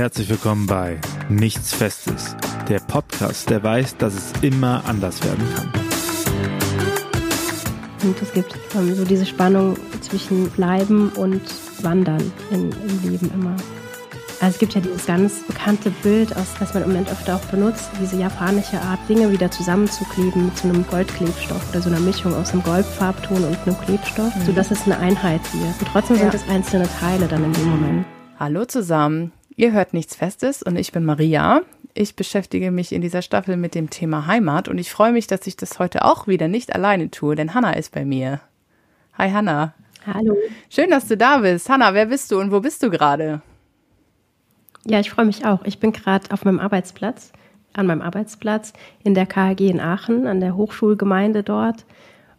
[0.00, 2.34] Herzlich willkommen bei Nichts Festes,
[2.70, 5.70] der Podcast, der weiß, dass es immer anders werden kann.
[8.02, 11.42] Und es gibt ähm, so diese Spannung zwischen Bleiben und
[11.82, 13.54] Wandern in, im Leben immer.
[14.40, 17.44] Also es gibt ja dieses ganz bekannte Bild, aus, das man im Moment öfter auch
[17.50, 22.34] benutzt, diese japanische Art, Dinge wieder zusammenzukleben mit so einem Goldklebstoff oder so einer Mischung
[22.34, 24.46] aus einem Goldfarbton und einem Klebstoff, mhm.
[24.46, 25.78] sodass es eine Einheit wird.
[25.78, 26.22] Und trotzdem ja.
[26.22, 28.06] sind es einzelne Teile dann in dem Moment.
[28.38, 29.32] Hallo zusammen.
[29.60, 31.60] Ihr hört nichts Festes und ich bin Maria.
[31.92, 35.46] Ich beschäftige mich in dieser Staffel mit dem Thema Heimat und ich freue mich, dass
[35.46, 38.40] ich das heute auch wieder nicht alleine tue, denn Hanna ist bei mir.
[39.18, 39.74] Hi Hanna.
[40.06, 40.34] Hallo.
[40.70, 41.68] Schön, dass du da bist.
[41.68, 43.42] Hanna, wer bist du und wo bist du gerade?
[44.86, 45.62] Ja, ich freue mich auch.
[45.66, 47.30] Ich bin gerade auf meinem Arbeitsplatz,
[47.74, 48.72] an meinem Arbeitsplatz
[49.04, 51.84] in der KHG in Aachen, an der Hochschulgemeinde dort.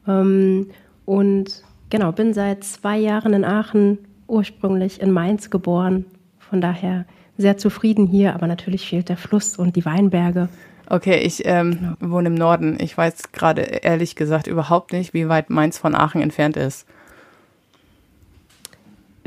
[0.08, 0.72] Ähm,
[1.06, 6.08] und genau, bin seit zwei Jahren in Aachen, ursprünglich in Mainz geboren.
[6.52, 7.06] Von daher
[7.38, 10.50] sehr zufrieden hier, aber natürlich fehlt der Fluss und die Weinberge.
[10.86, 12.14] Okay, ich ähm, genau.
[12.14, 12.76] wohne im Norden.
[12.82, 16.86] Ich weiß gerade ehrlich gesagt überhaupt nicht, wie weit Mainz von Aachen entfernt ist.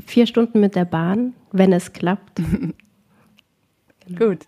[0.05, 2.41] Vier Stunden mit der Bahn, wenn es klappt.
[4.07, 4.33] Genau.
[4.33, 4.41] Gut.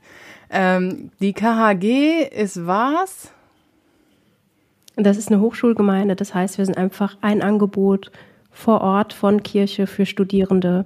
[0.51, 3.33] Ähm, die KHG ist was?
[4.97, 6.15] Das ist eine Hochschulgemeinde.
[6.15, 8.13] Das heißt, wir sind einfach ein Angebot
[8.51, 10.85] vor Ort von Kirche für Studierende,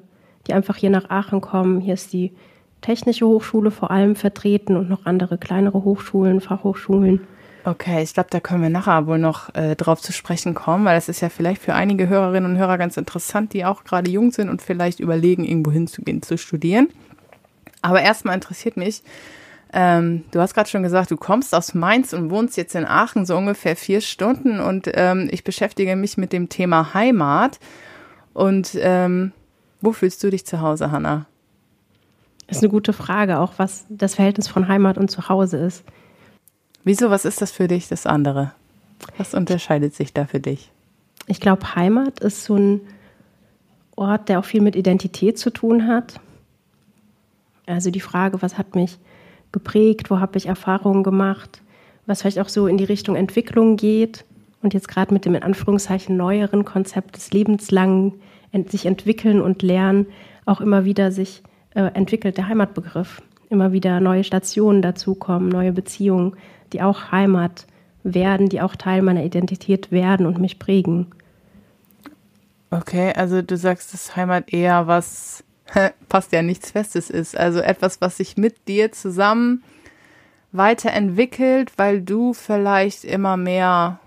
[0.51, 1.81] die einfach hier nach Aachen kommen.
[1.81, 2.33] Hier ist die
[2.81, 7.21] Technische Hochschule vor allem vertreten und noch andere kleinere Hochschulen, Fachhochschulen.
[7.63, 10.97] Okay, ich glaube, da können wir nachher wohl noch äh, drauf zu sprechen kommen, weil
[10.97, 14.33] das ist ja vielleicht für einige Hörerinnen und Hörer ganz interessant, die auch gerade jung
[14.33, 16.89] sind und vielleicht überlegen, irgendwo hinzugehen zu studieren.
[17.83, 19.03] Aber erstmal interessiert mich,
[19.75, 23.27] ähm, du hast gerade schon gesagt, du kommst aus Mainz und wohnst jetzt in Aachen
[23.27, 27.61] so ungefähr vier Stunden und ähm, ich beschäftige mich mit dem Thema Heimat.
[28.33, 29.33] Und ähm,
[29.81, 31.27] wo fühlst du dich zu Hause, Hanna?
[32.47, 35.85] Das ist eine gute Frage, auch was das Verhältnis von Heimat und Zuhause ist.
[36.83, 38.53] Wieso, was ist das für dich, das andere?
[39.19, 40.71] Was unterscheidet sich da für dich?
[41.27, 42.81] Ich glaube, Heimat ist so ein
[43.95, 46.21] Ort, der auch viel mit Identität zu tun hat.
[47.67, 48.99] Also die Frage, was hat mich
[49.53, 51.63] geprägt, wo habe ich Erfahrungen gemacht,
[52.07, 54.25] was vielleicht auch so in die Richtung Entwicklung geht
[54.63, 58.15] und jetzt gerade mit dem in Anführungszeichen neueren Konzept des lebenslangen
[58.69, 60.07] sich entwickeln und lernen
[60.47, 61.43] auch immer wieder sich
[61.75, 63.23] äh, entwickelt der Heimatbegriff.
[63.49, 66.37] Immer wieder neue Stationen dazukommen, neue Beziehungen,
[66.73, 67.67] die auch Heimat
[68.03, 71.09] werden, die auch Teil meiner Identität werden und mich prägen.
[72.71, 75.45] Okay, also du sagst, dass Heimat eher was
[76.09, 77.37] passt ja nichts Festes ist.
[77.37, 79.63] Also etwas, was sich mit dir zusammen
[80.53, 84.01] weiterentwickelt, weil du vielleicht immer mehr,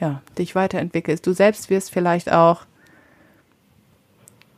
[0.00, 1.26] ja, dich weiterentwickelst.
[1.26, 2.62] Du selbst wirst vielleicht auch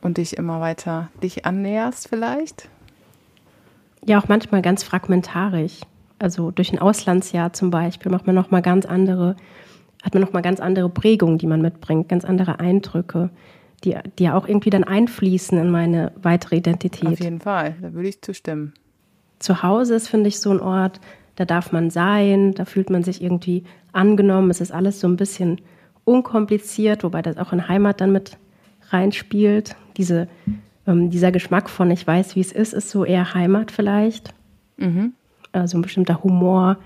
[0.01, 2.69] und dich immer weiter dich annäherst vielleicht.
[4.05, 5.81] Ja, auch manchmal ganz fragmentarisch.
[6.19, 9.35] Also durch ein Auslandsjahr zum Beispiel macht man noch mal ganz andere,
[10.03, 13.29] hat man noch mal ganz andere Prägungen, die man mitbringt, ganz andere Eindrücke
[13.83, 17.07] die, die ja auch irgendwie dann einfließen in meine weitere Identität.
[17.07, 18.73] Auf jeden Fall, da würde ich zustimmen.
[19.39, 20.99] Zu Hause ist, finde ich, so ein Ort,
[21.35, 24.49] da darf man sein, da fühlt man sich irgendwie angenommen.
[24.49, 25.61] Es ist alles so ein bisschen
[26.03, 28.37] unkompliziert, wobei das auch in Heimat dann mit
[28.93, 29.75] reinspielt.
[29.97, 30.27] Diese,
[30.87, 34.33] ähm, dieser Geschmack von ich weiß, wie es ist, ist so eher Heimat vielleicht.
[34.77, 35.13] Mhm.
[35.51, 36.77] Also ein bestimmter Humor,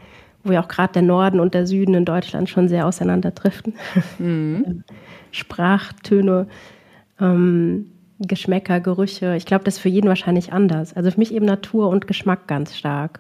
[0.44, 3.74] wo ja auch gerade der Norden und der Süden in Deutschland schon sehr auseinanderdriften.
[4.20, 4.84] Mhm.
[5.32, 6.48] Sprachtöne
[7.20, 9.36] ähm, Geschmäcker, Gerüche.
[9.36, 10.96] Ich glaube, das ist für jeden wahrscheinlich anders.
[10.96, 13.20] Also für mich eben Natur und Geschmack ganz stark.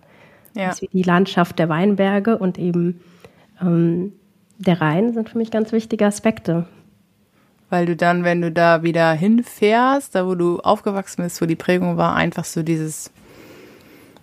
[0.55, 0.71] Ja.
[0.93, 3.01] die Landschaft der Weinberge und eben
[3.59, 4.13] ähm,
[4.59, 6.67] der Rhein sind für mich ganz wichtige Aspekte.
[7.73, 11.55] Weil du dann, wenn du da wieder hinfährst, da wo du aufgewachsen bist, wo die
[11.55, 13.09] Prägung war, einfach so dieses,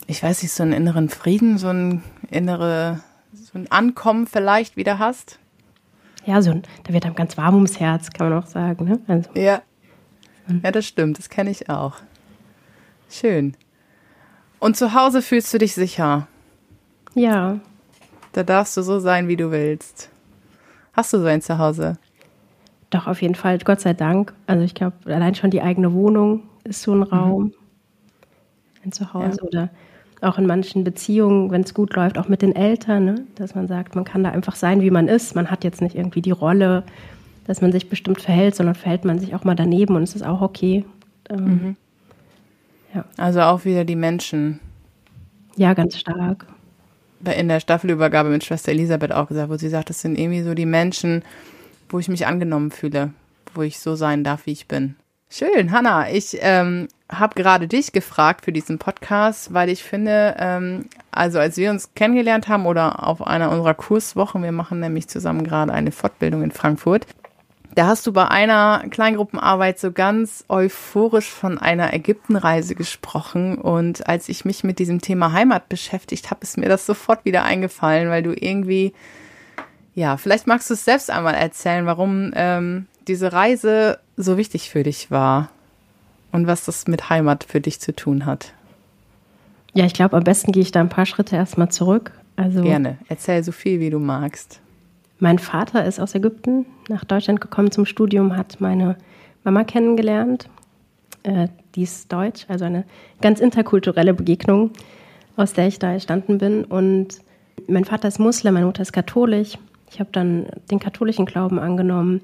[0.06, 3.00] ich weiß nicht, so einen inneren Frieden, so ein innere,
[3.32, 5.40] so ein Ankommen vielleicht wieder hast?
[6.24, 8.84] Ja, so ein, da wird einem ganz warm ums Herz, kann man auch sagen.
[8.84, 9.00] Ne?
[9.08, 9.30] Also.
[9.34, 9.62] Ja.
[10.62, 11.96] Ja, das stimmt, das kenne ich auch.
[13.10, 13.56] Schön.
[14.60, 16.28] Und zu Hause fühlst du dich sicher?
[17.16, 17.58] Ja.
[18.30, 20.08] Da darfst du so sein, wie du willst.
[20.92, 21.98] Hast du so ein Zuhause?
[22.90, 24.34] Doch, auf jeden Fall, Gott sei Dank.
[24.46, 27.44] Also ich glaube, allein schon die eigene Wohnung ist so ein Raum.
[27.44, 27.54] Mhm.
[28.84, 29.46] Ein Zuhause ja.
[29.46, 29.70] oder
[30.22, 33.14] auch in manchen Beziehungen, wenn es gut läuft, auch mit den Eltern, ne?
[33.36, 35.34] dass man sagt, man kann da einfach sein, wie man ist.
[35.34, 36.84] Man hat jetzt nicht irgendwie die Rolle,
[37.46, 40.22] dass man sich bestimmt verhält, sondern verhält man sich auch mal daneben und es ist
[40.22, 40.84] auch okay.
[41.30, 41.76] Ähm, mhm.
[42.94, 43.04] ja.
[43.16, 44.60] Also auch wieder die Menschen.
[45.56, 46.46] Ja, ganz stark.
[47.36, 50.54] In der Staffelübergabe mit Schwester Elisabeth auch gesagt, wo sie sagt, das sind irgendwie so
[50.54, 51.22] die Menschen,
[51.90, 53.12] wo ich mich angenommen fühle,
[53.54, 54.96] wo ich so sein darf, wie ich bin.
[55.28, 56.10] Schön, Hanna.
[56.10, 61.56] Ich ähm, habe gerade dich gefragt für diesen Podcast, weil ich finde, ähm, also als
[61.56, 65.92] wir uns kennengelernt haben oder auf einer unserer Kurswochen, wir machen nämlich zusammen gerade eine
[65.92, 67.06] Fortbildung in Frankfurt,
[67.74, 73.58] da hast du bei einer Kleingruppenarbeit so ganz euphorisch von einer Ägyptenreise gesprochen.
[73.58, 77.44] Und als ich mich mit diesem Thema Heimat beschäftigt habe, ist mir das sofort wieder
[77.44, 78.92] eingefallen, weil du irgendwie,
[80.00, 84.82] ja, vielleicht magst du es selbst einmal erzählen, warum ähm, diese Reise so wichtig für
[84.82, 85.50] dich war
[86.32, 88.54] und was das mit Heimat für dich zu tun hat.
[89.74, 92.12] Ja, ich glaube, am besten gehe ich da ein paar Schritte erstmal zurück.
[92.36, 94.60] Also, Gerne, erzähl so viel, wie du magst.
[95.18, 98.96] Mein Vater ist aus Ägypten nach Deutschland gekommen zum Studium, hat meine
[99.44, 100.48] Mama kennengelernt.
[101.24, 102.84] Äh, die ist deutsch, also eine
[103.20, 104.70] ganz interkulturelle Begegnung,
[105.36, 106.64] aus der ich da entstanden bin.
[106.64, 107.20] Und
[107.68, 109.58] mein Vater ist Muslim, meine Mutter ist katholisch.
[109.90, 112.20] Ich habe dann den katholischen Glauben angenommen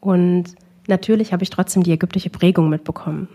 [0.00, 0.44] und
[0.86, 3.28] natürlich habe ich trotzdem die ägyptische Prägung mitbekommen.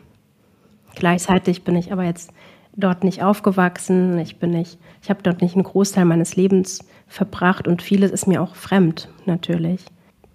[0.96, 2.32] Gleichzeitig bin ich aber jetzt
[2.76, 4.18] dort nicht aufgewachsen.
[4.20, 8.28] Ich bin nicht, ich habe dort nicht einen Großteil meines Lebens verbracht und vieles ist
[8.28, 9.84] mir auch fremd, natürlich.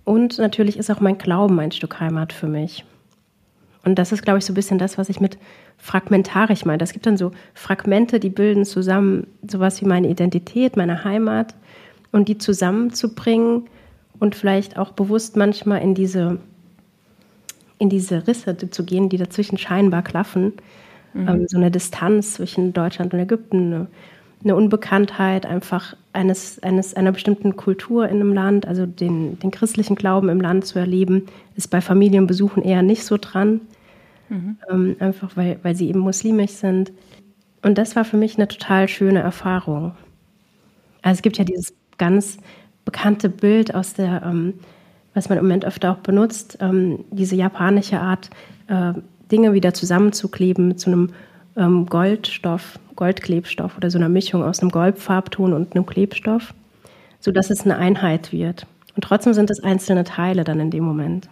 [0.05, 2.85] Und natürlich ist auch mein Glauben ein Stück Heimat für mich.
[3.85, 5.39] Und das ist, glaube ich, so ein bisschen das, was ich mit
[5.77, 6.83] fragmentarisch meine.
[6.83, 11.55] Es gibt dann so Fragmente, die bilden zusammen sowas wie meine Identität, meine Heimat
[12.13, 13.65] und die zusammenzubringen
[14.19, 16.39] und vielleicht auch bewusst manchmal in diese,
[17.79, 20.53] in diese Risse zu gehen, die dazwischen scheinbar klaffen.
[21.15, 21.29] Mhm.
[21.29, 23.87] Ähm, so eine Distanz zwischen Deutschland und Ägypten, eine
[24.45, 29.95] eine Unbekanntheit einfach eines, eines, einer bestimmten Kultur in einem Land, also den, den christlichen
[29.97, 33.61] Glauben im Land zu erleben, ist bei Familienbesuchen eher nicht so dran,
[34.29, 34.57] mhm.
[34.69, 36.93] ähm, einfach weil, weil sie eben muslimisch sind.
[37.63, 39.95] Und das war für mich eine total schöne Erfahrung.
[41.03, 42.39] Also es gibt ja dieses ganz
[42.85, 44.55] bekannte Bild aus der, ähm,
[45.15, 48.29] was man im Moment öfter auch benutzt, ähm, diese japanische Art,
[48.67, 48.95] äh,
[49.31, 51.11] Dinge wieder zusammenzukleben mit so einem
[51.57, 56.53] ähm, Goldstoff, Goldklebstoff oder so einer Mischung aus einem Goldfarbton und einem Klebstoff,
[57.21, 58.67] sodass es eine Einheit wird.
[58.97, 61.29] Und trotzdem sind es einzelne Teile dann in dem Moment.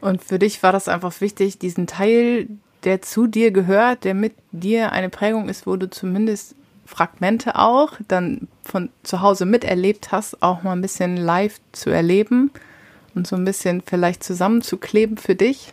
[0.00, 2.46] Und für dich war das einfach wichtig, diesen Teil,
[2.84, 6.54] der zu dir gehört, der mit dir eine Prägung ist, wo du zumindest
[6.90, 12.50] Fragmente auch dann von zu Hause miterlebt hast, auch mal ein bisschen live zu erleben
[13.14, 15.72] und so ein bisschen vielleicht zusammenzukleben für dich?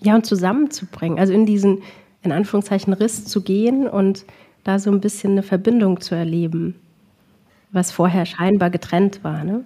[0.00, 1.18] Ja, und zusammenzubringen.
[1.18, 1.82] Also in diesen,
[2.22, 4.26] in Anführungszeichen, Riss zu gehen und
[4.62, 6.74] da so ein bisschen eine Verbindung zu erleben,
[7.72, 9.64] was vorher scheinbar getrennt war ne?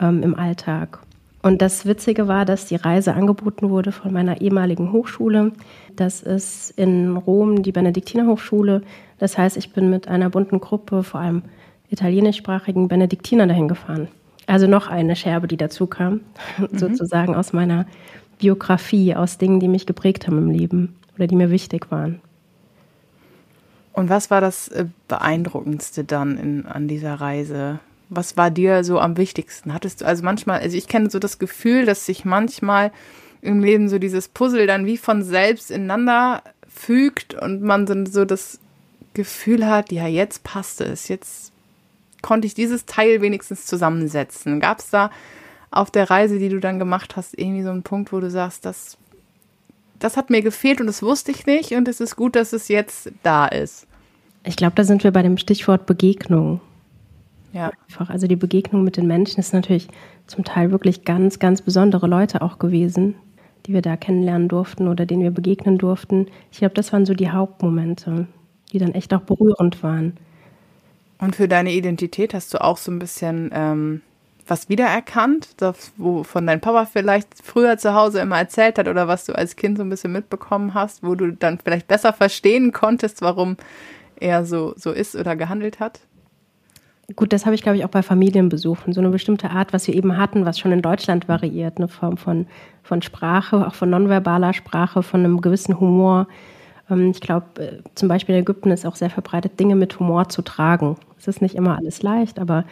[0.00, 0.98] Ähm, im Alltag.
[1.42, 5.52] Und das Witzige war, dass die Reise angeboten wurde von meiner ehemaligen Hochschule.
[5.96, 8.82] Das ist in Rom die Benediktinerhochschule.
[9.18, 11.42] Das heißt, ich bin mit einer bunten Gruppe, vor allem
[11.90, 14.08] italienischsprachigen Benediktiner dahin gefahren.
[14.46, 16.20] Also noch eine Scherbe, die dazu kam,
[16.58, 16.78] mhm.
[16.78, 17.86] sozusagen aus meiner
[18.38, 22.20] Biografie, aus Dingen, die mich geprägt haben im Leben oder die mir wichtig waren.
[23.92, 27.80] Und was war das äh, Beeindruckendste dann in, an dieser Reise?
[28.14, 29.72] Was war dir so am wichtigsten?
[29.72, 32.92] Hattest du, also manchmal, also ich kenne so das Gefühl, dass sich manchmal
[33.40, 38.60] im Leben so dieses Puzzle dann wie von selbst ineinander fügt und man so das
[39.14, 41.52] Gefühl hat, ja, jetzt passt es, jetzt
[42.22, 44.60] konnte ich dieses Teil wenigstens zusammensetzen.
[44.60, 45.10] Gab es da
[45.70, 48.64] auf der Reise, die du dann gemacht hast, irgendwie so einen Punkt, wo du sagst,
[48.64, 48.96] das
[50.02, 52.68] das hat mir gefehlt und das wusste ich nicht und es ist gut, dass es
[52.68, 53.86] jetzt da ist.
[54.44, 56.60] Ich glaube, da sind wir bei dem Stichwort Begegnung.
[57.52, 57.70] Ja.
[57.88, 58.10] Einfach.
[58.10, 59.88] Also die Begegnung mit den Menschen ist natürlich
[60.26, 63.14] zum Teil wirklich ganz, ganz besondere Leute auch gewesen,
[63.66, 66.26] die wir da kennenlernen durften oder denen wir begegnen durften.
[66.50, 68.26] Ich glaube, das waren so die Hauptmomente,
[68.72, 70.14] die dann echt auch berührend waren.
[71.18, 74.00] Und für deine Identität hast du auch so ein bisschen ähm,
[74.46, 79.24] was wiedererkannt, das, wovon dein Papa vielleicht früher zu Hause immer erzählt hat oder was
[79.26, 83.22] du als Kind so ein bisschen mitbekommen hast, wo du dann vielleicht besser verstehen konntest,
[83.22, 83.56] warum
[84.16, 86.00] er so, so ist oder gehandelt hat?
[87.16, 88.92] Gut, das habe ich, glaube ich, auch bei Familienbesuchen.
[88.92, 91.78] So eine bestimmte Art, was wir eben hatten, was schon in Deutschland variiert.
[91.78, 92.46] Eine Form von,
[92.82, 96.28] von Sprache, auch von nonverbaler Sprache, von einem gewissen Humor.
[96.88, 100.28] Ähm, ich glaube, äh, zum Beispiel in Ägypten ist auch sehr verbreitet, Dinge mit Humor
[100.28, 100.96] zu tragen.
[101.18, 102.64] Es ist nicht immer alles leicht, aber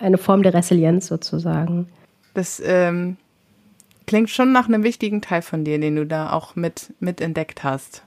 [0.00, 1.86] eine Form der Resilienz sozusagen.
[2.34, 3.16] Das ähm,
[4.06, 7.64] klingt schon nach einem wichtigen Teil von dir, den du da auch mit, mit entdeckt
[7.64, 8.02] hast.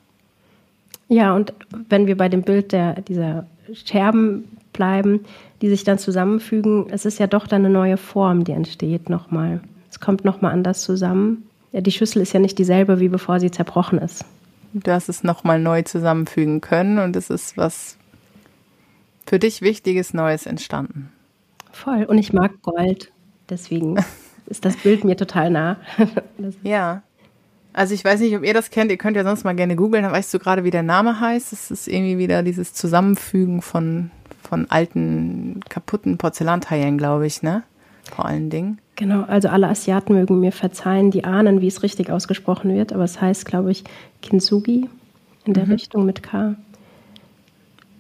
[1.10, 1.54] Ja, und
[1.90, 5.22] wenn wir bei dem Bild der, dieser Scherben bleiben,
[5.62, 9.62] die sich dann zusammenfügen, es ist ja doch dann eine neue Form, die entsteht nochmal.
[9.90, 11.48] Es kommt nochmal anders zusammen.
[11.72, 14.26] Ja, die Schüssel ist ja nicht dieselbe, wie bevor sie zerbrochen ist.
[14.74, 17.98] Du hast es nochmal neu zusammenfügen können und es ist was
[19.26, 21.12] für dich Wichtiges Neues entstanden.
[21.72, 22.04] Voll.
[22.04, 23.12] Und ich mag Gold.
[23.50, 23.98] Deswegen
[24.48, 25.78] ist das Bild mir total nah.
[26.64, 27.04] ja.
[27.74, 30.04] Also ich weiß nicht, ob ihr das kennt, ihr könnt ja sonst mal gerne googeln,
[30.04, 31.52] dann weißt du gerade, wie der Name heißt.
[31.52, 34.12] Es ist irgendwie wieder dieses Zusammenfügen von,
[34.54, 37.64] von alten, kaputten Porzellanteilen, glaube ich, ne?
[38.16, 38.78] Vor allen Dingen.
[38.96, 43.04] Genau, also alle Asiaten mögen mir verzeihen, die ahnen, wie es richtig ausgesprochen wird, aber
[43.04, 43.84] es heißt, glaube ich,
[44.22, 44.88] Kintsugi
[45.46, 45.72] in der mhm.
[45.72, 46.54] Richtung mit K.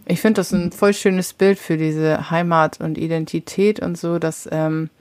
[0.06, 4.48] Ich finde das ein voll schönes Bild für diese Heimat und Identität und so, dass
[4.52, 4.92] ähm,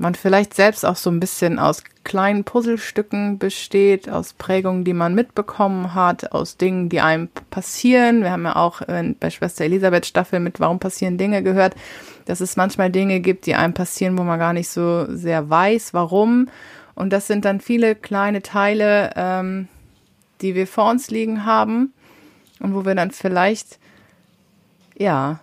[0.00, 5.14] man vielleicht selbst auch so ein bisschen aus kleinen Puzzlestücken besteht, aus Prägungen, die man
[5.14, 8.22] mitbekommen hat, aus Dingen, die einem passieren.
[8.22, 11.74] Wir haben ja auch bei Schwester Elisabeth Staffel mit Warum passieren Dinge gehört,
[12.24, 15.92] dass es manchmal Dinge gibt, die einem passieren, wo man gar nicht so sehr weiß,
[15.92, 16.48] warum.
[16.94, 19.68] Und das sind dann viele kleine Teile, ähm,
[20.40, 21.92] die wir vor uns liegen haben
[22.58, 23.78] und wo wir dann vielleicht,
[24.96, 25.40] ja,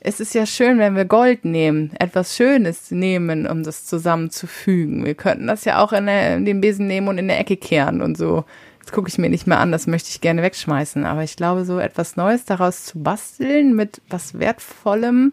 [0.00, 5.04] es ist ja schön, wenn wir Gold nehmen, etwas Schönes nehmen, um das zusammenzufügen.
[5.04, 7.56] Wir könnten das ja auch in, der, in den Besen nehmen und in der Ecke
[7.56, 8.44] kehren und so.
[8.80, 11.04] Das gucke ich mir nicht mehr an, das möchte ich gerne wegschmeißen.
[11.04, 15.32] Aber ich glaube, so etwas Neues daraus zu basteln mit was Wertvollem,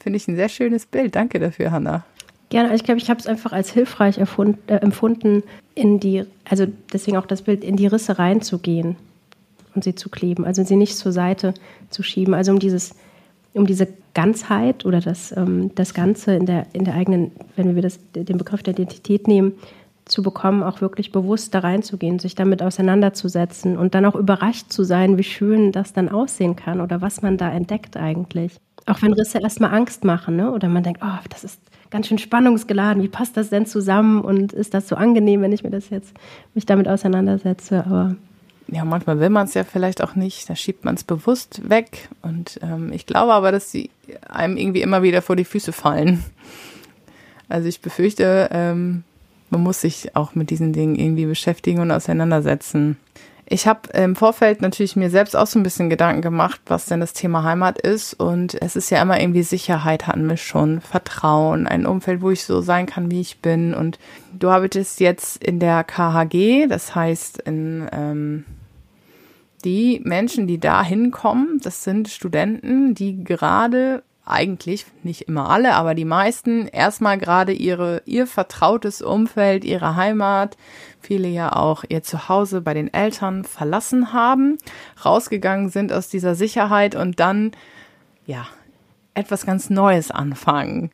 [0.00, 1.14] finde ich ein sehr schönes Bild.
[1.14, 2.04] Danke dafür, Hanna.
[2.50, 5.42] Gerne, ich glaube, ich habe es einfach als hilfreich erfund, äh, empfunden,
[5.74, 8.96] in die, also deswegen auch das Bild, in die Risse reinzugehen
[9.74, 11.54] und sie zu kleben, also sie nicht zur Seite
[11.90, 12.94] zu schieben, also um dieses
[13.54, 17.82] um diese Ganzheit oder das, ähm, das Ganze in der, in der eigenen, wenn wir
[17.82, 19.52] das, den Begriff der Identität nehmen,
[20.08, 24.82] zu bekommen, auch wirklich bewusst da reinzugehen, sich damit auseinanderzusetzen und dann auch überrascht zu
[24.82, 28.56] sein, wie schön das dann aussehen kann oder was man da entdeckt eigentlich.
[28.86, 30.50] Auch wenn Risse erstmal Angst machen, ne?
[30.50, 34.52] oder man denkt, oh, das ist ganz schön spannungsgeladen, wie passt das denn zusammen und
[34.52, 36.14] ist das so angenehm, wenn ich mir das jetzt
[36.54, 38.16] mich damit auseinandersetze, aber
[38.68, 42.08] ja, manchmal will man es ja vielleicht auch nicht, da schiebt man es bewusst weg.
[42.22, 43.90] Und ähm, ich glaube aber, dass sie
[44.28, 46.24] einem irgendwie immer wieder vor die Füße fallen.
[47.48, 49.04] Also ich befürchte, ähm,
[49.48, 52.98] man muss sich auch mit diesen Dingen irgendwie beschäftigen und auseinandersetzen.
[53.50, 57.00] Ich habe im Vorfeld natürlich mir selbst auch so ein bisschen Gedanken gemacht, was denn
[57.00, 58.12] das Thema Heimat ist.
[58.12, 62.44] Und es ist ja immer irgendwie Sicherheit hatten wir schon, Vertrauen, ein Umfeld, wo ich
[62.44, 63.72] so sein kann, wie ich bin.
[63.72, 63.98] Und
[64.38, 68.44] du arbeitest jetzt in der KHG, das heißt in ähm,
[69.64, 75.94] die Menschen, die da hinkommen, das sind Studenten, die gerade eigentlich nicht immer alle, aber
[75.94, 80.56] die meisten erstmal gerade ihre ihr vertrautes Umfeld, ihre Heimat,
[81.00, 84.58] viele ja auch ihr Zuhause bei den Eltern verlassen haben,
[85.04, 87.52] rausgegangen sind aus dieser Sicherheit und dann
[88.26, 88.46] ja
[89.14, 90.90] etwas ganz Neues anfangen.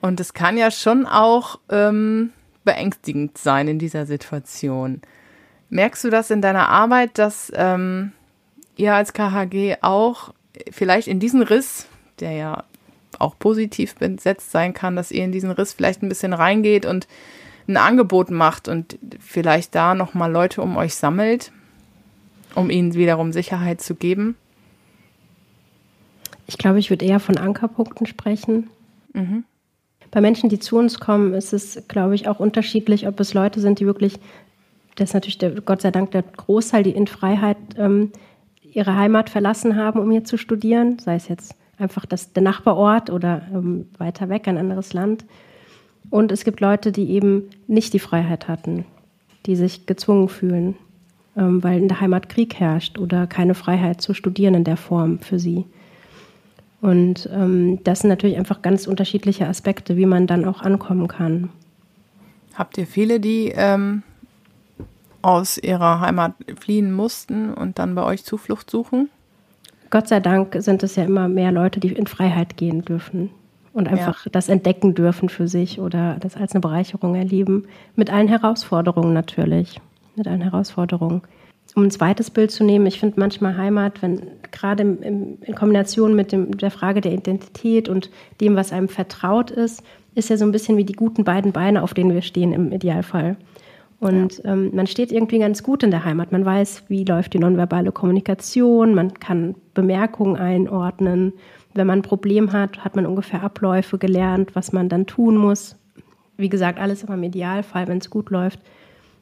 [0.00, 2.30] Und es kann ja schon auch ähm,
[2.64, 5.00] beängstigend sein in dieser Situation.
[5.70, 8.12] Merkst du das in deiner Arbeit, dass ähm,
[8.76, 10.32] ihr als KHG auch
[10.70, 11.86] vielleicht in diesen Riss,
[12.20, 12.64] der ja
[13.18, 17.06] auch positiv besetzt sein kann, dass ihr in diesen Riss vielleicht ein bisschen reingeht und
[17.66, 21.52] ein Angebot macht und vielleicht da nochmal Leute um euch sammelt,
[22.54, 24.36] um ihnen wiederum Sicherheit zu geben?
[26.46, 28.70] Ich glaube, ich würde eher von Ankerpunkten sprechen.
[29.12, 29.44] Mhm.
[30.10, 33.60] Bei Menschen, die zu uns kommen, ist es, glaube ich, auch unterschiedlich, ob es Leute
[33.60, 34.18] sind, die wirklich
[35.00, 38.12] dass natürlich der, Gott sei Dank der Großteil, die in Freiheit ähm,
[38.62, 43.10] ihre Heimat verlassen haben, um hier zu studieren, sei es jetzt einfach das, der Nachbarort
[43.10, 45.24] oder ähm, weiter weg, ein anderes Land.
[46.10, 48.84] Und es gibt Leute, die eben nicht die Freiheit hatten,
[49.46, 50.76] die sich gezwungen fühlen,
[51.36, 55.20] ähm, weil in der Heimat Krieg herrscht oder keine Freiheit zu studieren in der Form
[55.20, 55.64] für sie.
[56.80, 61.50] Und ähm, das sind natürlich einfach ganz unterschiedliche Aspekte, wie man dann auch ankommen kann.
[62.54, 64.02] Habt ihr viele, die ähm,
[65.22, 69.10] aus ihrer Heimat fliehen mussten und dann bei euch Zuflucht suchen?
[69.90, 73.30] Gott sei Dank sind es ja immer mehr Leute, die in Freiheit gehen dürfen
[73.72, 74.30] und einfach ja.
[74.32, 77.66] das entdecken dürfen für sich oder das als eine Bereicherung erleben.
[77.96, 79.80] Mit allen Herausforderungen natürlich.
[80.16, 81.22] Mit allen Herausforderungen.
[81.74, 86.14] Um ein zweites Bild zu nehmen, ich finde manchmal Heimat, wenn gerade in, in Kombination
[86.14, 88.10] mit dem, der Frage der Identität und
[88.40, 89.82] dem, was einem vertraut ist,
[90.14, 92.72] ist ja so ein bisschen wie die guten beiden Beine, auf denen wir stehen im
[92.72, 93.36] Idealfall.
[94.00, 94.52] Und ja.
[94.52, 96.30] ähm, man steht irgendwie ganz gut in der Heimat.
[96.30, 101.32] Man weiß, wie läuft die nonverbale Kommunikation, man kann Bemerkungen einordnen.
[101.74, 105.76] Wenn man ein Problem hat, hat man ungefähr Abläufe gelernt, was man dann tun muss.
[106.36, 108.60] Wie gesagt, alles immer im Idealfall, wenn es gut läuft.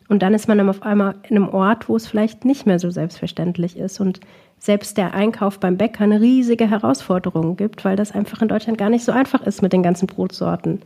[0.09, 2.79] Und dann ist man dann auf einmal in einem Ort, wo es vielleicht nicht mehr
[2.79, 3.99] so selbstverständlich ist.
[3.99, 4.21] Und
[4.59, 8.91] selbst der Einkauf beim Bäcker eine riesige Herausforderung gibt, weil das einfach in Deutschland gar
[8.91, 10.81] nicht so einfach ist mit den ganzen Brotsorten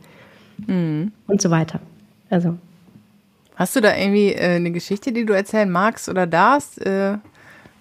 [0.65, 1.11] mhm.
[1.27, 1.79] und so weiter.
[2.29, 2.57] Also
[3.61, 7.19] Hast du da irgendwie äh, eine Geschichte, die du erzählen magst oder darfst, äh,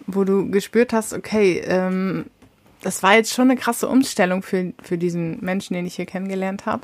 [0.07, 2.27] wo du gespürt hast, okay, ähm,
[2.83, 6.67] das war jetzt schon eine krasse Umstellung für, für diesen Menschen, den ich hier kennengelernt
[6.67, 6.83] habe?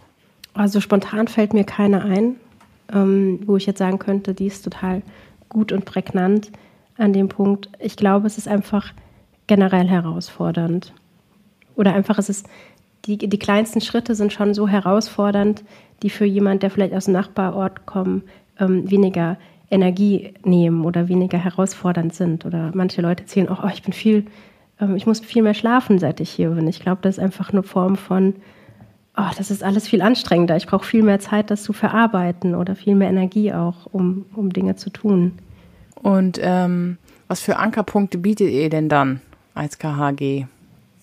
[0.55, 2.37] Also spontan fällt mir keine ein,
[2.91, 5.03] ähm, wo ich jetzt sagen könnte, die ist total
[5.51, 6.51] gut und prägnant
[6.97, 7.69] an dem Punkt.
[7.79, 8.95] Ich glaube, es ist einfach
[9.47, 10.95] generell herausfordernd.
[11.75, 12.47] Oder einfach, es ist,
[13.05, 15.65] die, die kleinsten Schritte sind schon so herausfordernd,
[16.03, 18.25] die für jemand, der vielleicht aus dem Nachbarort kommt,
[18.59, 19.37] ähm, weniger
[19.71, 22.45] Energie nehmen oder weniger herausfordernd sind.
[22.45, 24.27] Oder manche Leute erzählen auch, oh, ich bin viel,
[24.81, 26.69] ähm, ich muss viel mehr schlafen, seit ich hier bin.
[26.69, 28.35] Ich glaube, das ist einfach eine Form von,
[29.17, 30.57] oh, das ist alles viel anstrengender.
[30.57, 34.53] Ich brauche viel mehr Zeit, das zu verarbeiten oder viel mehr Energie auch, um, um
[34.53, 35.33] Dinge zu tun.
[36.03, 36.99] Und ähm,
[37.29, 39.21] was für Ankerpunkte bietet ihr denn dann
[39.55, 40.45] als KHG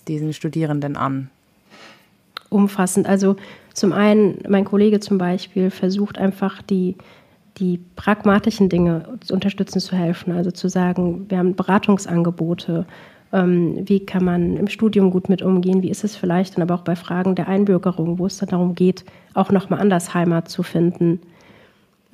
[0.07, 1.29] diesen Studierenden an?
[2.49, 3.07] Umfassend.
[3.07, 3.35] Also
[3.73, 6.95] zum einen, mein Kollege zum Beispiel versucht einfach die,
[7.57, 10.33] die pragmatischen Dinge zu unterstützen zu helfen.
[10.33, 12.85] Also zu sagen, wir haben Beratungsangebote,
[13.31, 16.75] ähm, wie kann man im Studium gut mit umgehen, wie ist es vielleicht dann aber
[16.75, 20.63] auch bei Fragen der Einbürgerung, wo es dann darum geht, auch nochmal anders Heimat zu
[20.63, 21.19] finden.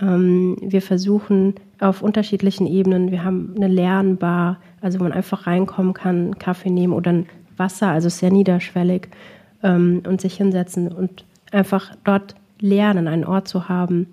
[0.02, 5.94] Ähm, wir versuchen auf unterschiedlichen Ebenen, wir haben eine Lernbar, also wo man einfach reinkommen
[5.94, 7.26] kann, Kaffee nehmen oder ein
[7.58, 9.10] Wasser, also sehr niederschwellig
[9.64, 14.08] ähm, und sich hinsetzen und einfach dort lernen, einen Ort zu haben.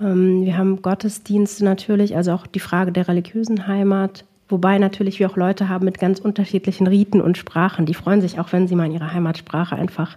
[0.00, 5.30] Ähm, wir haben Gottesdienste natürlich, also auch die Frage der religiösen Heimat, wobei natürlich wir
[5.30, 7.86] auch Leute haben mit ganz unterschiedlichen Riten und Sprachen.
[7.86, 10.16] Die freuen sich auch, wenn sie mal in ihrer Heimatsprache einfach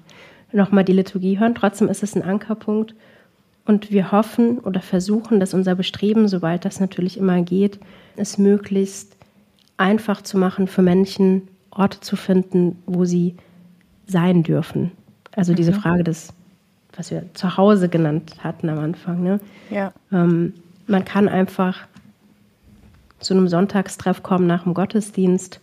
[0.51, 1.55] nochmal die Liturgie hören.
[1.55, 2.96] Trotzdem ist es ein Ankerpunkt.
[3.65, 7.79] Und wir hoffen oder versuchen, dass unser Bestreben, soweit das natürlich immer geht,
[8.15, 9.17] es möglichst
[9.77, 13.36] einfach zu machen für Menschen, Orte zu finden, wo sie
[14.05, 14.91] sein dürfen.
[15.36, 15.75] Also diese mhm.
[15.75, 16.34] Frage des,
[16.98, 19.24] was wir zu Hause genannt hatten am Anfang.
[19.24, 19.40] Ne?
[19.70, 19.92] Ja.
[20.12, 20.54] Ähm,
[20.88, 21.88] man kann einfach
[23.20, 25.60] zu einem Sonntagstreff kommen nach dem Gottesdienst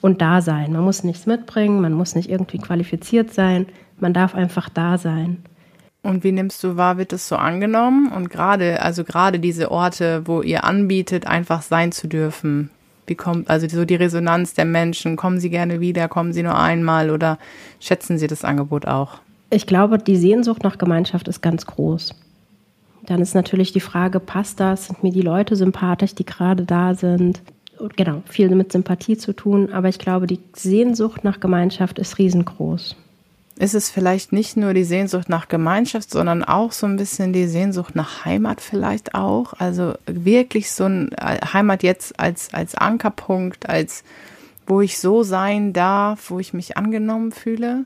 [0.00, 0.72] und da sein.
[0.72, 3.66] Man muss nichts mitbringen, man muss nicht irgendwie qualifiziert sein,
[3.98, 5.42] man darf einfach da sein.
[6.02, 8.10] Und wie nimmst du wahr, wird das so angenommen?
[8.10, 12.70] Und gerade, also gerade diese Orte, wo ihr anbietet, einfach sein zu dürfen,
[13.06, 16.58] wie kommt, also so die Resonanz der Menschen, kommen sie gerne wieder, kommen sie nur
[16.58, 17.38] einmal oder
[17.80, 19.18] schätzen sie das Angebot auch?
[19.50, 22.14] Ich glaube, die Sehnsucht nach Gemeinschaft ist ganz groß.
[23.06, 24.86] Dann ist natürlich die Frage, passt das?
[24.86, 27.42] Sind mir die Leute sympathisch, die gerade da sind?
[27.96, 32.94] Genau, viel mit Sympathie zu tun, aber ich glaube, die Sehnsucht nach Gemeinschaft ist riesengroß
[33.60, 37.46] ist es vielleicht nicht nur die Sehnsucht nach Gemeinschaft, sondern auch so ein bisschen die
[37.46, 39.52] Sehnsucht nach Heimat vielleicht auch.
[39.58, 44.02] Also wirklich so ein äh, Heimat jetzt als, als Ankerpunkt, als
[44.66, 47.84] wo ich so sein darf, wo ich mich angenommen fühle.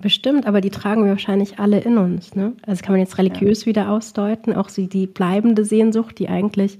[0.00, 2.34] Bestimmt, aber die tragen wir wahrscheinlich alle in uns.
[2.34, 2.52] Ne?
[2.66, 3.66] Also kann man jetzt religiös ja.
[3.66, 6.78] wieder ausdeuten, auch sie die bleibende Sehnsucht, die eigentlich,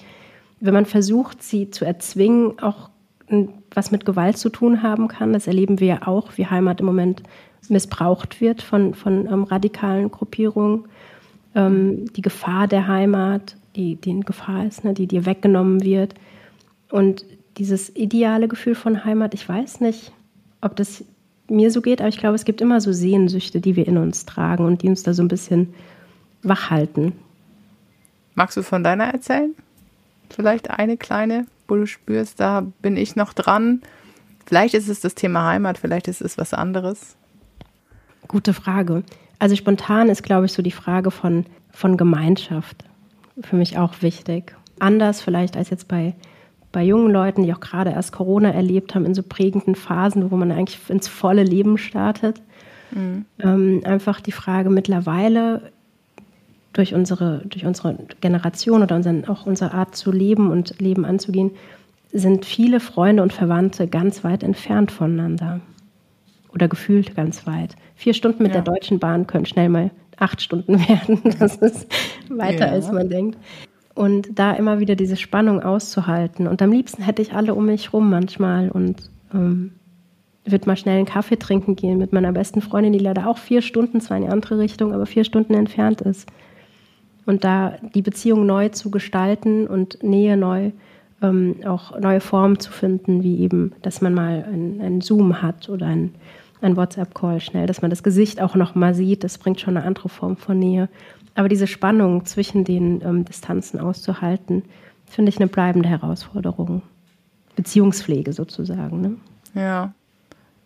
[0.60, 2.90] wenn man versucht, sie zu erzwingen, auch
[3.74, 5.32] was mit Gewalt zu tun haben kann.
[5.32, 7.22] Das erleben wir ja auch, wie Heimat im Moment
[7.68, 10.84] missbraucht wird von, von ähm, radikalen Gruppierungen.
[11.54, 16.14] Ähm, die Gefahr der Heimat, die, die eine Gefahr ist, ne, die dir weggenommen wird.
[16.90, 17.26] Und
[17.58, 20.12] dieses ideale Gefühl von Heimat, ich weiß nicht,
[20.60, 21.04] ob das
[21.48, 24.26] mir so geht, aber ich glaube, es gibt immer so Sehnsüchte, die wir in uns
[24.26, 25.74] tragen und die uns da so ein bisschen
[26.42, 27.12] wach halten.
[28.34, 29.54] Magst du von deiner erzählen?
[30.30, 33.82] Vielleicht eine kleine, wo du spürst, da bin ich noch dran.
[34.46, 37.16] Vielleicht ist es das Thema Heimat, vielleicht ist es was anderes.
[38.28, 39.02] Gute Frage.
[39.38, 42.84] Also spontan ist, glaube ich, so die Frage von, von Gemeinschaft
[43.42, 44.54] für mich auch wichtig.
[44.78, 46.14] Anders vielleicht als jetzt bei,
[46.72, 50.36] bei jungen Leuten, die auch gerade erst Corona erlebt haben, in so prägenden Phasen, wo
[50.36, 52.40] man eigentlich ins volle Leben startet.
[52.90, 53.24] Mhm.
[53.40, 55.72] Ähm, einfach die Frage mittlerweile
[56.72, 61.52] durch unsere, durch unsere Generation oder unseren, auch unsere Art zu leben und Leben anzugehen,
[62.12, 65.60] sind viele Freunde und Verwandte ganz weit entfernt voneinander
[66.54, 67.76] oder gefühlt ganz weit.
[67.96, 68.60] Vier Stunden mit ja.
[68.60, 71.20] der Deutschen Bahn können schnell mal acht Stunden werden.
[71.38, 71.86] Das ist
[72.28, 72.72] weiter, ja.
[72.72, 73.38] als man denkt.
[73.98, 76.46] Und da immer wieder diese Spannung auszuhalten.
[76.46, 79.72] Und am liebsten hätte ich alle um mich rum manchmal und ähm,
[80.44, 83.60] würde mal schnell einen Kaffee trinken gehen mit meiner besten Freundin, die leider auch vier
[83.60, 86.28] Stunden, zwar in die andere Richtung, aber vier Stunden entfernt ist.
[87.26, 90.70] Und da die Beziehung neu zu gestalten und Nähe neu
[91.20, 95.86] ähm, auch neue Formen zu finden, wie eben, dass man mal einen Zoom hat oder
[95.86, 96.14] ein,
[96.60, 99.24] ein WhatsApp-Call schnell, dass man das Gesicht auch noch mal sieht.
[99.24, 100.88] Das bringt schon eine andere Form von Nähe.
[101.38, 104.64] Aber diese Spannung zwischen den ähm, Distanzen auszuhalten,
[105.06, 106.82] finde ich eine bleibende Herausforderung.
[107.54, 109.00] Beziehungspflege sozusagen.
[109.00, 109.14] Ne?
[109.54, 109.92] Ja.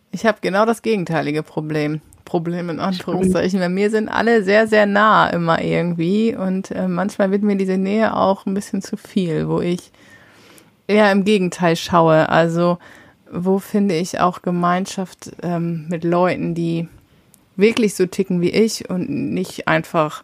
[0.09, 2.01] Ich habe genau das gegenteilige Problem.
[2.25, 3.59] Problem in Anführungszeichen.
[3.59, 7.77] Bei mir sind alle sehr, sehr nah immer irgendwie und äh, manchmal wird mir diese
[7.77, 9.91] Nähe auch ein bisschen zu viel, wo ich
[10.87, 12.29] eher im Gegenteil schaue.
[12.29, 12.79] Also
[13.31, 16.87] wo finde ich auch Gemeinschaft ähm, mit Leuten, die
[17.55, 20.23] wirklich so ticken wie ich und nicht einfach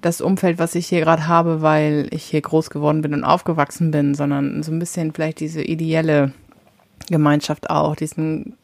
[0.00, 3.90] das Umfeld, was ich hier gerade habe, weil ich hier groß geworden bin und aufgewachsen
[3.90, 6.32] bin, sondern so ein bisschen vielleicht diese ideelle
[7.08, 8.54] Gemeinschaft auch, diesen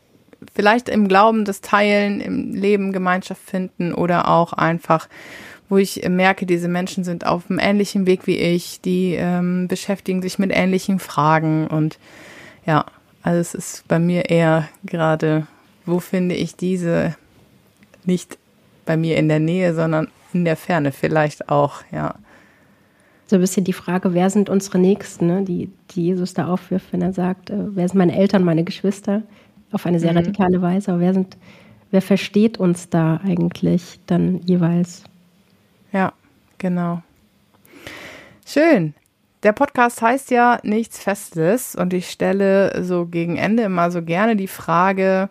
[0.54, 5.08] vielleicht im Glauben das Teilen, im Leben Gemeinschaft finden oder auch einfach,
[5.68, 10.20] wo ich merke, diese Menschen sind auf einem ähnlichen Weg wie ich, die ähm, beschäftigen
[10.20, 11.98] sich mit ähnlichen Fragen und
[12.66, 12.84] ja,
[13.22, 15.46] also es ist bei mir eher gerade,
[15.86, 17.16] wo finde ich diese
[18.04, 18.38] nicht
[18.84, 22.14] bei mir in der Nähe, sondern in der Ferne vielleicht auch, ja.
[23.26, 25.42] So ein bisschen die Frage, wer sind unsere Nächsten, ne?
[25.42, 29.22] die, die Jesus da aufwirft, wenn er sagt, äh, wer sind meine Eltern, meine Geschwister,
[29.72, 30.18] auf eine sehr mhm.
[30.18, 31.36] radikale Weise, aber wer sind,
[31.90, 35.04] wer versteht uns da eigentlich dann jeweils?
[35.92, 36.12] Ja,
[36.58, 37.02] genau.
[38.46, 38.94] Schön.
[39.42, 44.36] Der Podcast heißt ja nichts Festes und ich stelle so gegen Ende immer so gerne
[44.36, 45.30] die Frage,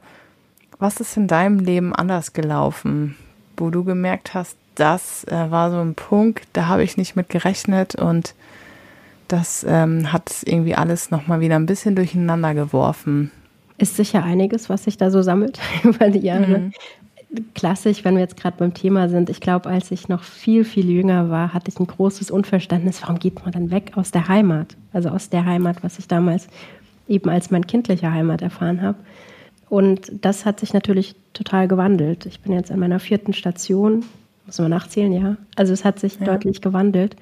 [0.79, 3.15] was ist in deinem Leben anders gelaufen,
[3.55, 7.29] wo du gemerkt hast, das äh, war so ein Punkt, da habe ich nicht mit
[7.29, 8.33] gerechnet und
[9.27, 13.31] das ähm, hat irgendwie alles nochmal wieder ein bisschen durcheinander geworfen.
[13.77, 16.59] Ist sicher einiges, was sich da so sammelt über die Jahre.
[16.59, 16.73] Mhm.
[17.53, 19.29] Klassisch, wenn wir jetzt gerade beim Thema sind.
[19.29, 23.19] Ich glaube, als ich noch viel, viel jünger war, hatte ich ein großes Unverständnis, warum
[23.19, 24.75] geht man dann weg aus der Heimat?
[24.91, 26.47] Also aus der Heimat, was ich damals
[27.07, 28.97] eben als mein kindlicher Heimat erfahren habe.
[29.69, 32.25] Und das hat sich natürlich total gewandelt.
[32.25, 34.03] Ich bin jetzt an meiner vierten Station,
[34.51, 35.37] muss man nachzählen, ja.
[35.55, 36.25] Also es hat sich ja.
[36.25, 37.15] deutlich gewandelt.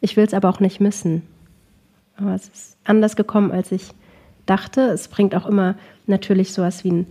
[0.00, 1.22] Ich will es aber auch nicht missen.
[2.16, 3.90] Aber es ist anders gekommen, als ich
[4.46, 4.82] dachte.
[4.82, 5.74] Es bringt auch immer
[6.06, 7.06] natürlich sowas wie ein,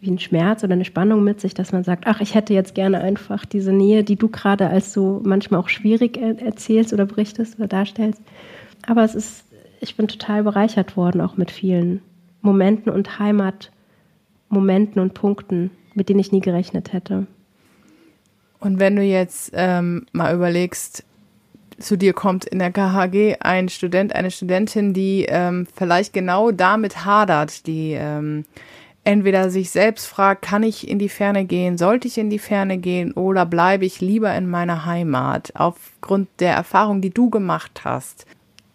[0.00, 2.74] wie ein Schmerz oder eine Spannung mit sich, dass man sagt, ach, ich hätte jetzt
[2.74, 7.56] gerne einfach diese Nähe, die du gerade als so manchmal auch schwierig erzählst oder berichtest
[7.56, 8.20] oder darstellst.
[8.84, 9.44] Aber es ist,
[9.80, 12.02] ich bin total bereichert worden, auch mit vielen
[12.42, 13.70] Momenten und Heimat.
[14.48, 17.28] Momenten und Punkten, mit denen ich nie gerechnet hätte.
[18.60, 21.04] Und wenn du jetzt ähm, mal überlegst,
[21.78, 27.04] zu dir kommt in der KHG ein Student, eine Studentin, die ähm, vielleicht genau damit
[27.04, 28.44] hadert, die ähm,
[29.04, 32.78] entweder sich selbst fragt, kann ich in die Ferne gehen, sollte ich in die Ferne
[32.78, 38.26] gehen oder bleibe ich lieber in meiner Heimat aufgrund der Erfahrung, die du gemacht hast.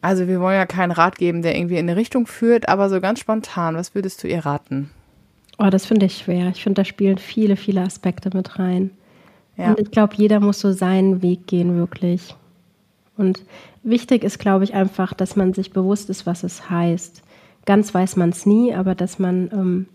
[0.02, 3.00] Also wir wollen ja keinen Rat geben, der irgendwie in eine Richtung führt, aber so
[3.00, 4.90] ganz spontan, was würdest du ihr raten?
[5.60, 6.50] Oh, das finde ich schwer.
[6.50, 8.92] Ich finde, da spielen viele, viele Aspekte mit rein.
[9.58, 9.70] Ja.
[9.70, 12.36] Und ich glaube, jeder muss so seinen Weg gehen, wirklich.
[13.18, 13.44] Und
[13.84, 17.22] wichtig ist, glaube ich, einfach, dass man sich bewusst ist, was es heißt.
[17.66, 19.86] Ganz weiß man es nie, aber dass man, ähm,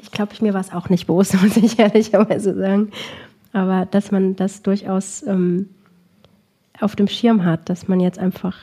[0.00, 2.90] ich glaube, mir war es auch nicht bewusst, muss ich ehrlicherweise sagen,
[3.52, 5.68] aber dass man das durchaus ähm,
[6.80, 8.56] auf dem Schirm hat, dass man jetzt einfach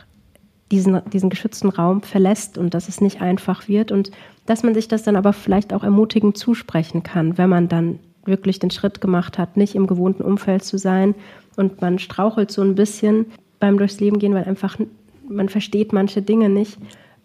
[0.71, 4.11] diesen, diesen geschützten Raum verlässt und dass es nicht einfach wird und
[4.45, 8.59] dass man sich das dann aber vielleicht auch ermutigend zusprechen kann, wenn man dann wirklich
[8.59, 11.15] den Schritt gemacht hat, nicht im gewohnten Umfeld zu sein
[11.55, 13.25] und man strauchelt so ein bisschen
[13.59, 14.77] beim durchs Leben gehen, weil einfach
[15.27, 16.77] man versteht manche Dinge nicht,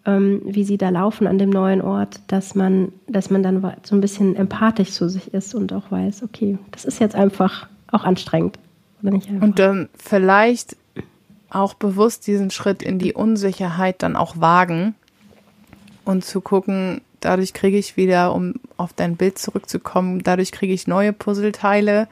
[0.05, 3.95] ähm, wie sie da laufen an dem neuen Ort, dass man, dass man dann so
[3.95, 8.03] ein bisschen empathisch zu sich ist und auch weiß, okay, das ist jetzt einfach auch
[8.03, 8.59] anstrengend.
[9.03, 9.41] Einfach.
[9.41, 10.75] Und dann vielleicht
[11.49, 14.95] auch bewusst diesen Schritt in die Unsicherheit dann auch wagen
[16.03, 20.87] und zu gucken, dadurch kriege ich wieder, um auf dein Bild zurückzukommen, dadurch kriege ich
[20.87, 22.07] neue Puzzleteile,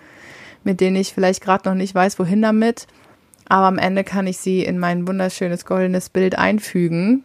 [0.64, 2.88] mit denen ich vielleicht gerade noch nicht weiß, wohin damit.
[3.48, 7.24] Aber am Ende kann ich sie in mein wunderschönes goldenes Bild einfügen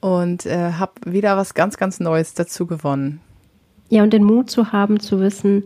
[0.00, 3.20] und äh, habe wieder was ganz, ganz Neues dazu gewonnen.
[3.90, 5.64] Ja, und den Mut zu haben, zu wissen,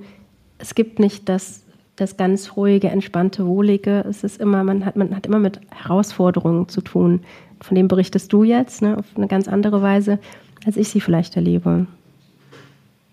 [0.59, 1.65] es gibt nicht das
[1.97, 4.05] das ganz ruhige, entspannte, wohlige.
[4.09, 7.21] Es ist immer, man hat, man hat immer mit Herausforderungen zu tun.
[7.61, 10.19] Von dem berichtest du jetzt, ne, auf eine ganz andere Weise,
[10.65, 11.87] als ich sie vielleicht erlebe.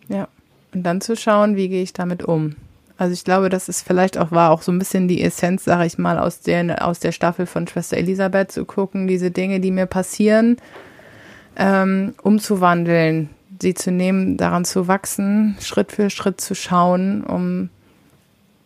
[0.07, 0.27] Ja,
[0.73, 2.55] und dann zu schauen, wie gehe ich damit um.
[2.97, 5.87] Also ich glaube, das ist vielleicht auch war auch so ein bisschen die Essenz, sage
[5.87, 9.71] ich mal, aus der, aus der Staffel von Schwester Elisabeth zu gucken, diese Dinge, die
[9.71, 10.57] mir passieren,
[11.55, 17.69] ähm, umzuwandeln, sie zu nehmen, daran zu wachsen, Schritt für Schritt zu schauen, um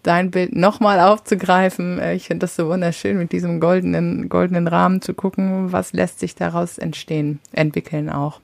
[0.04, 2.00] dein Bild nochmal aufzugreifen.
[2.00, 6.20] Äh, ich finde das so wunderschön, mit diesem goldenen, goldenen Rahmen zu gucken, was lässt
[6.20, 8.42] sich daraus entstehen, entwickeln auch.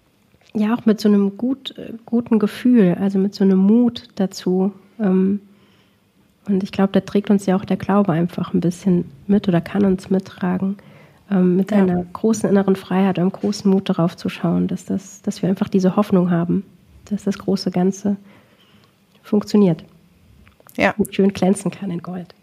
[0.54, 1.74] Ja, auch mit so einem gut,
[2.06, 4.74] guten Gefühl, also mit so einem Mut dazu.
[5.00, 5.40] Ähm,
[6.48, 9.62] und ich glaube, da trägt uns ja auch der Glaube einfach ein bisschen mit oder
[9.62, 10.78] kann uns mittragen.
[11.30, 11.78] Ähm, mit ja.
[11.78, 15.70] einer großen inneren Freiheit, einem großen Mut darauf zu schauen, dass, das, dass wir einfach
[15.70, 16.64] diese Hoffnung haben,
[17.06, 18.18] dass das große Ganze
[19.24, 19.86] funktioniert
[20.78, 20.94] ja.
[21.10, 22.34] schön glänzen kann in Gold.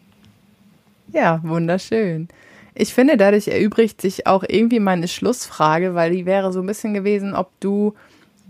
[1.12, 2.28] Ja, wunderschön.
[2.80, 6.94] Ich finde, dadurch erübrigt sich auch irgendwie meine Schlussfrage, weil die wäre so ein bisschen
[6.94, 7.94] gewesen, ob du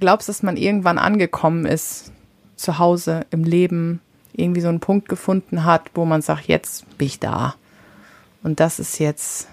[0.01, 2.13] glaubst, dass man irgendwann angekommen ist,
[2.55, 4.01] zu Hause, im Leben,
[4.35, 7.55] irgendwie so einen Punkt gefunden hat, wo man sagt, jetzt bin ich da.
[8.43, 9.49] Und das ist jetzt,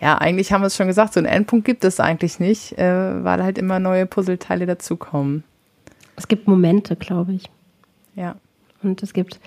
[0.00, 3.22] ja, eigentlich haben wir es schon gesagt, so einen Endpunkt gibt es eigentlich nicht, äh,
[3.22, 5.44] weil halt immer neue Puzzleteile dazukommen.
[6.16, 7.48] Es gibt Momente, glaube ich.
[8.16, 8.34] Ja.
[8.82, 9.38] Und es gibt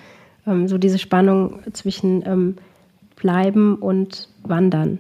[0.47, 2.57] ähm, so diese Spannung zwischen ähm,
[3.25, 4.99] Bleiben und Wandern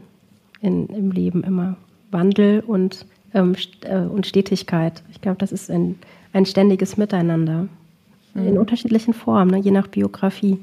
[0.59, 1.77] in, im Leben immer.
[2.09, 5.03] Wandel und, ähm, äh, und Stetigkeit.
[5.11, 5.99] Ich glaube, das ist ein,
[6.33, 7.67] ein ständiges Miteinander.
[8.33, 8.47] Mhm.
[8.47, 10.57] In unterschiedlichen Formen, ne, je nach Biografie.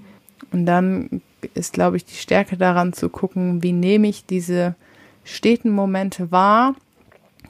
[0.50, 1.22] Und dann
[1.54, 4.74] ist, glaube ich, die Stärke daran zu gucken, wie nehme ich diese
[5.22, 6.74] steten Momente wahr,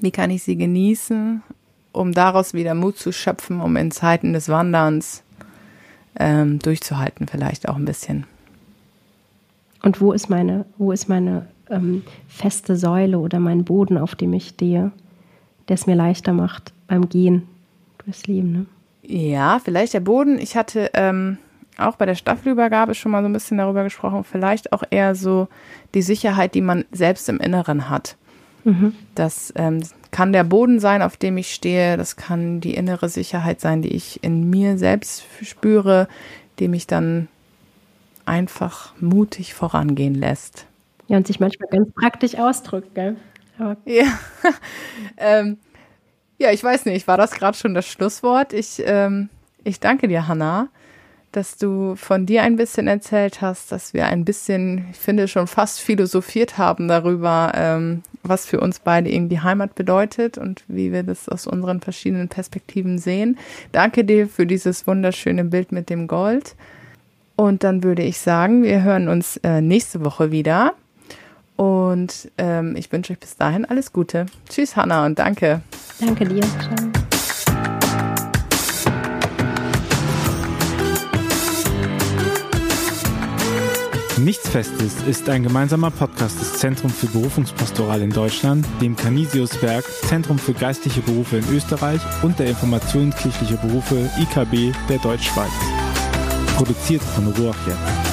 [0.00, 1.42] wie kann ich sie genießen,
[1.92, 5.22] um daraus wieder Mut zu schöpfen, um in Zeiten des Wanderns
[6.20, 8.26] ähm, durchzuhalten, vielleicht auch ein bisschen.
[9.82, 14.32] Und wo ist meine, wo ist meine ähm, feste Säule oder mein Boden, auf dem
[14.32, 14.92] ich stehe,
[15.68, 17.48] der es mir leichter macht beim Gehen
[18.04, 18.52] durchs Leben?
[18.52, 18.66] Ne?
[19.02, 20.38] Ja, vielleicht der Boden.
[20.38, 21.38] Ich hatte ähm,
[21.76, 25.48] auch bei der Staffelübergabe schon mal so ein bisschen darüber gesprochen, vielleicht auch eher so
[25.94, 28.16] die Sicherheit, die man selbst im Inneren hat.
[28.64, 28.94] Mhm.
[29.14, 33.60] Das ähm, kann der Boden sein, auf dem ich stehe, das kann die innere Sicherheit
[33.60, 36.06] sein, die ich in mir selbst spüre,
[36.58, 37.28] die mich dann
[38.26, 40.66] einfach mutig vorangehen lässt.
[41.08, 43.16] Ja, und sich manchmal ganz praktisch ausdrückt, gell?
[43.58, 44.04] Aber ja.
[45.16, 45.58] ähm,
[46.38, 48.52] ja, ich weiß nicht, war das gerade schon das Schlusswort?
[48.52, 49.28] Ich, ähm,
[49.64, 50.68] ich danke dir, Hannah
[51.32, 55.46] dass du von dir ein bisschen erzählt hast, dass wir ein bisschen, ich finde, schon
[55.46, 61.02] fast philosophiert haben darüber, ähm, was für uns beide irgendwie Heimat bedeutet und wie wir
[61.02, 63.38] das aus unseren verschiedenen Perspektiven sehen.
[63.72, 66.54] Danke dir für dieses wunderschöne Bild mit dem Gold.
[67.36, 70.74] Und dann würde ich sagen, wir hören uns äh, nächste Woche wieder.
[71.56, 74.26] Und ähm, ich wünsche euch bis dahin alles Gute.
[74.48, 75.60] Tschüss, Hanna, und danke.
[76.00, 76.42] Danke dir.
[76.42, 77.02] Ciao.
[84.18, 90.38] Nichts Festes ist ein gemeinsamer Podcast des Zentrum für Berufungspastoral in Deutschland, dem Canisius-Werk Zentrum
[90.38, 95.50] für geistliche Berufe in Österreich und der Informationskirchliche Berufe IKB der Deutschschweiz.
[96.56, 98.11] Produziert von Ruach.